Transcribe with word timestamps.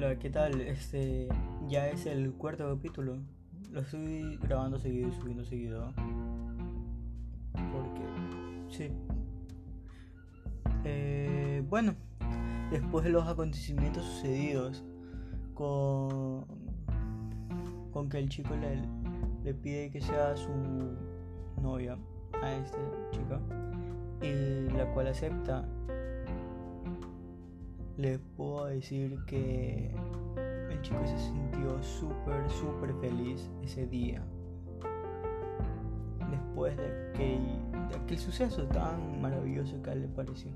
Hola, 0.00 0.16
¿qué 0.16 0.30
tal? 0.30 0.60
Este 0.60 1.26
ya 1.66 1.88
es 1.88 2.06
el 2.06 2.32
cuarto 2.34 2.72
capítulo. 2.72 3.18
Lo 3.72 3.80
estoy 3.80 4.36
grabando 4.36 4.78
seguido 4.78 5.08
y 5.08 5.12
subiendo 5.12 5.44
seguido. 5.44 5.92
Porque 7.52 8.04
sí. 8.68 8.90
Eh, 10.84 11.64
bueno, 11.68 11.96
después 12.70 13.06
de 13.06 13.10
los 13.10 13.26
acontecimientos 13.26 14.04
sucedidos 14.04 14.84
con 15.54 16.46
con 17.90 18.08
que 18.08 18.20
el 18.20 18.28
chico 18.28 18.54
le, 18.54 18.80
le 19.42 19.52
pide 19.52 19.90
que 19.90 20.00
sea 20.00 20.36
su 20.36 20.48
novia 21.60 21.98
a 22.40 22.52
esta 22.52 22.78
chica 23.10 23.40
y 24.22 24.70
la 24.76 24.88
cual 24.94 25.08
acepta 25.08 25.68
les 27.98 28.20
puedo 28.36 28.66
decir 28.66 29.18
que 29.26 29.90
el 30.70 30.80
chico 30.82 31.04
se 31.04 31.18
sintió 31.18 31.82
súper, 31.82 32.48
súper 32.48 32.94
feliz 33.00 33.50
ese 33.60 33.88
día. 33.88 34.24
Después 36.30 36.76
de 36.76 37.10
aquel, 37.10 37.40
de 38.06 38.16
suceso 38.16 38.62
tan 38.68 39.20
maravilloso 39.20 39.82
que 39.82 39.90
a 39.90 39.92
él 39.94 40.02
le 40.02 40.08
pareció. 40.08 40.52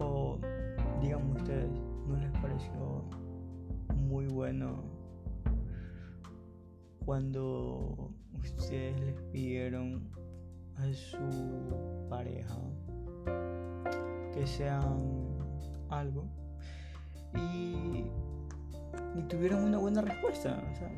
O 0.00 0.38
díganme 1.00 1.32
ustedes, 1.36 1.70
¿no 2.08 2.16
les 2.16 2.32
pareció 2.40 3.04
muy 3.94 4.26
bueno 4.26 4.82
cuando 7.04 8.10
ustedes 8.42 9.00
les 9.00 9.20
pidieron 9.30 10.10
a 10.74 10.92
su 10.92 12.08
pareja 12.08 12.58
que 14.32 14.46
sean 14.46 15.17
algo 15.98 16.24
y, 17.34 18.04
y 19.14 19.22
tuvieron 19.28 19.64
una 19.64 19.78
buena 19.78 20.00
respuesta. 20.02 20.62
O 20.70 20.74
sea, 20.74 20.90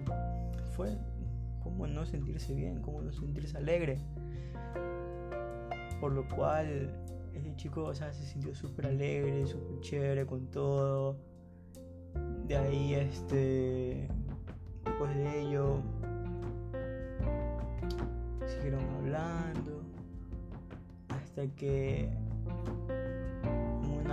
fue 0.77 0.97
como 1.63 1.87
no 1.87 2.07
sentirse 2.07 2.55
bien, 2.55 2.81
como 2.81 3.03
no 3.03 3.13
sentirse 3.13 3.57
alegre. 3.57 3.99
Por 6.01 6.13
lo 6.13 6.27
cual 6.29 6.91
ese 7.35 7.55
chico 7.57 7.85
o 7.85 7.95
sea, 7.95 8.13
se 8.13 8.25
sintió 8.25 8.55
súper 8.55 8.87
alegre, 8.87 9.47
súper 9.47 9.81
chévere 9.81 10.27
con 10.27 10.47
todo. 10.47 11.17
De 12.47 12.57
ahí, 12.57 12.95
este, 12.95 14.09
después 14.85 15.15
de 15.15 15.43
ello, 15.43 15.81
siguieron 18.47 18.85
hablando 18.97 19.83
hasta 21.09 21.47
que 21.55 22.11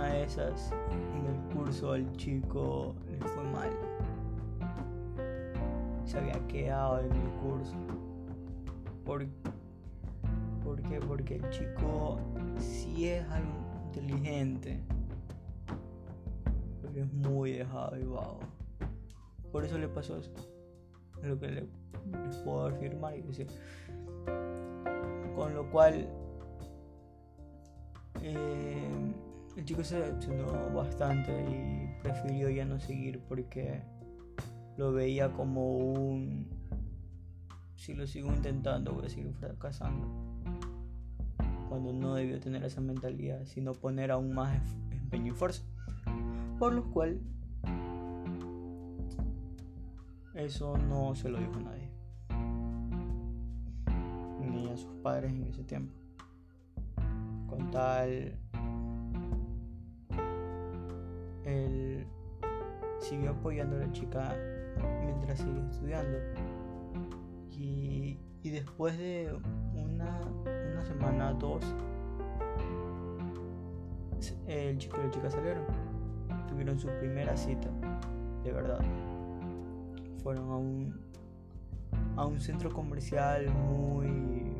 de 0.04 0.24
esas 0.24 0.72
en 0.90 1.26
el 1.26 1.54
curso 1.54 1.92
al 1.92 2.10
chico 2.16 2.94
le 3.10 3.18
fue 3.28 3.44
mal. 3.44 3.70
Se 6.04 6.18
había 6.18 6.46
quedado 6.46 7.00
en 7.00 7.12
el 7.12 7.30
curso. 7.42 7.74
¿Por, 9.04 9.26
¿Por 10.64 10.82
qué? 10.82 11.00
Porque 11.00 11.36
el 11.36 11.50
chico 11.50 12.18
sí 12.58 13.08
es 13.08 13.28
algo 13.30 13.52
inteligente. 13.86 14.80
Pero 16.82 17.04
es 17.04 17.12
muy 17.12 17.52
dejado 17.52 17.98
y 17.98 18.04
vago. 18.04 18.40
Por 19.52 19.64
eso 19.64 19.78
le 19.78 19.88
pasó 19.88 20.18
eso. 20.18 20.30
Es 21.22 21.28
lo 21.28 21.38
que 21.38 21.48
le, 21.48 21.68
puedo 22.44 22.66
afirmar 22.66 23.16
y 23.16 23.22
decir. 23.22 23.46
Con 25.34 25.54
lo 25.54 25.70
cual 25.70 26.08
eh, 28.22 28.67
el 29.58 29.64
chico 29.64 29.82
se 29.82 29.98
decepcionó 29.98 30.72
bastante 30.72 31.32
y 31.32 32.00
prefirió 32.00 32.48
ya 32.48 32.64
no 32.64 32.78
seguir 32.78 33.20
porque 33.28 33.82
lo 34.76 34.92
veía 34.92 35.32
como 35.32 35.76
un... 35.76 36.46
Si 37.74 37.92
lo 37.94 38.06
sigo 38.06 38.32
intentando 38.32 38.92
voy 38.92 39.06
a 39.06 39.08
seguir 39.08 39.34
fracasando. 39.34 40.06
Cuando 41.68 41.92
no 41.92 42.14
debió 42.14 42.38
tener 42.38 42.62
esa 42.62 42.80
mentalidad, 42.80 43.44
sino 43.46 43.72
poner 43.72 44.12
aún 44.12 44.32
más 44.32 44.56
empeño 44.92 45.32
y 45.32 45.36
fuerza. 45.36 45.64
Por 46.60 46.72
lo 46.72 46.88
cual, 46.92 47.20
eso 50.34 50.78
no 50.78 51.16
se 51.16 51.30
lo 51.30 51.38
dijo 51.38 51.54
a 51.54 51.62
nadie. 51.62 51.88
Ni 54.40 54.70
a 54.70 54.76
sus 54.76 54.94
padres 55.02 55.32
en 55.32 55.42
ese 55.46 55.64
tiempo. 55.64 55.92
Con 57.48 57.72
tal 57.72 58.38
él 61.48 62.06
siguió 63.00 63.30
apoyando 63.30 63.76
a 63.76 63.80
la 63.80 63.92
chica 63.92 64.36
mientras 65.04 65.38
seguía 65.38 65.66
estudiando. 65.70 66.18
Y, 67.50 68.18
y 68.42 68.50
después 68.50 68.96
de 68.98 69.36
una, 69.74 70.20
una 70.72 70.84
semana, 70.84 71.32
dos, 71.32 71.64
el 74.46 74.78
chico 74.78 74.98
y 75.00 75.04
la 75.04 75.10
chica 75.10 75.30
salieron. 75.30 75.64
Tuvieron 76.48 76.78
su 76.78 76.88
primera 76.98 77.36
cita, 77.36 77.68
de 78.44 78.52
verdad. 78.52 78.80
Fueron 80.22 80.50
a 80.50 80.56
un, 80.56 81.00
a 82.16 82.26
un 82.26 82.40
centro 82.40 82.70
comercial 82.70 83.48
muy 83.50 84.52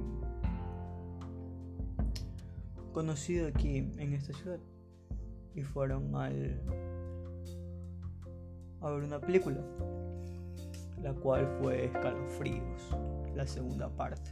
conocido 2.93 3.49
aquí 3.49 3.79
en 3.99 4.13
esta 4.13 4.33
ciudad 4.33 4.59
y 5.59 5.63
fueron 5.63 6.15
al 6.15 6.61
a 8.81 8.91
ver 8.91 9.03
una 9.03 9.21
película, 9.21 9.59
la 11.03 11.13
cual 11.15 11.49
fue 11.61 11.87
Escalofríos, 11.87 12.97
la 13.35 13.45
segunda 13.45 13.89
parte. 13.89 14.31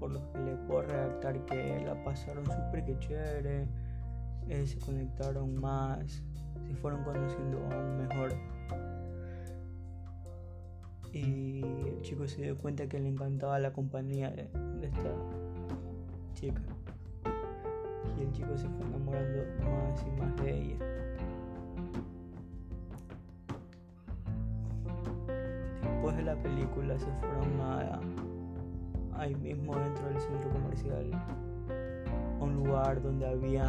Por 0.00 0.10
lo 0.10 0.32
que 0.32 0.38
le 0.40 0.56
puedo 0.66 0.82
redactar 0.82 1.44
que 1.44 1.84
la 1.86 2.02
pasaron 2.02 2.44
súper 2.46 2.84
que 2.84 2.98
chévere, 2.98 3.68
eh, 4.48 4.66
se 4.66 4.78
conectaron 4.80 5.54
más, 5.60 6.20
se 6.66 6.74
fueron 6.74 7.04
conociendo 7.04 7.58
aún 7.70 8.08
mejor. 8.08 8.32
Y 11.12 11.62
el 11.62 12.02
chico 12.02 12.26
se 12.26 12.42
dio 12.42 12.58
cuenta 12.58 12.88
que 12.88 12.98
le 12.98 13.08
encantaba 13.08 13.58
la 13.60 13.72
compañía 13.72 14.30
de, 14.30 14.48
de 14.80 14.86
esta 14.86 15.14
chica 16.34 16.60
y 18.18 18.22
el 18.22 18.32
chico 18.32 18.56
se 18.56 18.68
fue 18.68 18.86
enamorando 18.86 19.44
más 19.64 20.04
y 20.06 20.20
más 20.20 20.36
de 20.36 20.58
ella. 20.58 20.76
Después 25.82 26.16
de 26.16 26.22
la 26.22 26.36
película 26.36 26.98
se 26.98 27.06
fueron 27.20 27.60
a, 27.60 28.00
ahí 29.20 29.34
mismo 29.34 29.76
dentro 29.76 30.06
del 30.08 30.20
centro 30.20 30.50
comercial 30.50 31.10
a 32.40 32.44
un 32.44 32.54
lugar 32.54 33.02
donde 33.02 33.26
había 33.26 33.68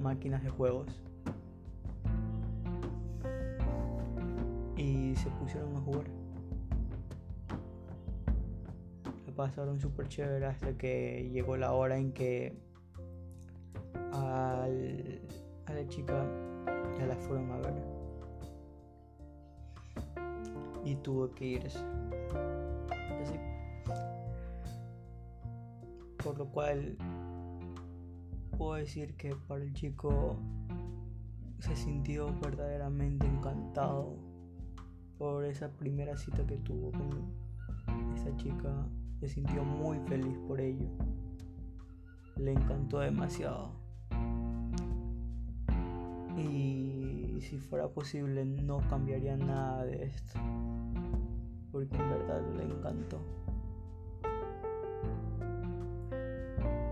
máquinas 0.00 0.42
de 0.42 0.50
juegos. 0.50 1.00
Y 4.76 5.14
se 5.14 5.28
pusieron 5.30 5.76
a 5.76 5.80
jugar. 5.80 6.04
La 9.26 9.34
pasaron 9.34 9.78
súper 9.78 10.08
chévere 10.08 10.46
hasta 10.46 10.72
que 10.76 11.30
llegó 11.32 11.56
la 11.56 11.72
hora 11.72 11.96
en 11.98 12.12
que 12.12 12.69
a 15.66 15.72
la 15.72 15.86
chica 15.88 16.26
ya 16.98 17.06
la 17.06 17.16
fueron 17.16 17.50
a 17.52 17.56
ver 17.58 17.74
y 20.84 20.96
tuvo 20.96 21.30
que 21.30 21.46
irse 21.46 21.80
por 26.22 26.38
lo 26.38 26.46
cual 26.46 26.96
puedo 28.56 28.74
decir 28.74 29.16
que 29.16 29.34
para 29.48 29.62
el 29.62 29.72
chico 29.72 30.36
se 31.60 31.76
sintió 31.76 32.34
verdaderamente 32.40 33.26
encantado 33.26 34.16
por 35.18 35.44
esa 35.44 35.70
primera 35.76 36.16
cita 36.16 36.46
que 36.46 36.56
tuvo 36.58 36.90
con 36.92 37.34
esa 38.14 38.34
chica. 38.36 38.86
Se 39.20 39.28
sintió 39.28 39.62
muy 39.62 39.98
feliz 40.00 40.36
por 40.48 40.60
ello. 40.60 40.88
Le 42.36 42.52
encantó 42.52 43.00
demasiado 43.00 43.79
y 46.36 47.40
si 47.40 47.58
fuera 47.58 47.88
posible 47.88 48.44
no 48.44 48.78
cambiaría 48.88 49.36
nada 49.36 49.84
de 49.84 50.04
esto. 50.04 50.38
Porque 51.72 51.96
en 51.96 52.10
verdad 52.10 52.42
le 52.56 52.64
encantó. 52.64 53.20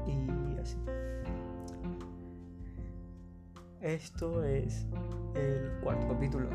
Y 0.07 0.61
así. 0.61 0.79
Esto 3.81 4.45
es 4.45 4.87
el 5.35 5.71
cuarto 5.83 6.09
capítulo. 6.09 6.49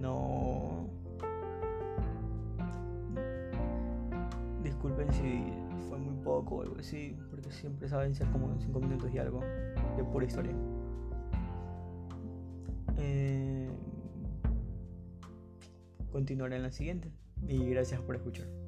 No... 0.00 0.86
Disculpen 4.62 5.12
si 5.12 5.67
poco 6.28 6.56
o 6.56 6.62
algo 6.62 6.76
así, 6.78 7.16
porque 7.30 7.50
siempre 7.50 7.88
saben 7.88 8.14
ser 8.14 8.28
como 8.30 8.54
5 8.60 8.80
minutos 8.80 9.10
y 9.14 9.18
algo 9.18 9.40
de 9.96 10.04
pura 10.04 10.26
historia. 10.26 10.52
Eh, 12.98 13.70
continuaré 16.12 16.56
en 16.56 16.64
la 16.64 16.70
siguiente 16.70 17.10
y 17.46 17.64
gracias 17.70 18.02
por 18.02 18.14
escuchar. 18.16 18.67